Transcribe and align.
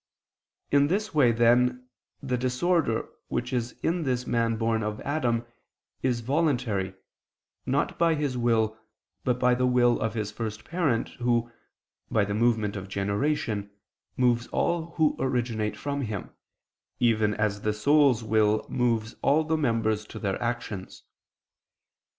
In 0.71 0.87
this 0.87 1.13
way, 1.13 1.31
then, 1.31 1.87
the 2.23 2.35
disorder 2.35 3.07
which 3.27 3.53
is 3.53 3.75
in 3.83 4.01
this 4.01 4.25
man 4.25 4.55
born 4.55 4.81
of 4.81 4.99
Adam, 5.01 5.45
is 6.01 6.21
voluntary, 6.21 6.95
not 7.67 7.99
by 7.99 8.15
his 8.15 8.35
will, 8.35 8.75
but 9.23 9.37
by 9.37 9.53
the 9.53 9.67
will 9.67 9.99
of 10.01 10.15
his 10.15 10.31
first 10.31 10.65
parent, 10.65 11.09
who, 11.19 11.51
by 12.09 12.25
the 12.25 12.33
movement 12.33 12.75
of 12.75 12.87
generation, 12.87 13.69
moves 14.17 14.47
all 14.47 14.93
who 14.93 15.15
originate 15.19 15.77
from 15.77 16.01
him, 16.01 16.31
even 16.99 17.35
as 17.35 17.61
the 17.61 17.71
soul's 17.71 18.23
will 18.23 18.65
moves 18.67 19.13
all 19.21 19.43
the 19.43 19.55
members 19.55 20.03
to 20.05 20.17
their 20.17 20.41
actions. 20.41 21.03